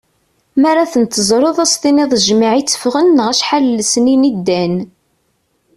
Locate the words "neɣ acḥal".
3.15-3.65